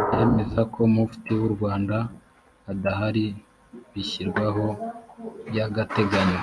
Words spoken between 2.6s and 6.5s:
adahari bishyirwaho by agateganyo